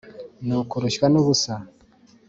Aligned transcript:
ni 0.45 0.53
ukurushywa 0.61 1.05
n’ubusa 1.09 1.53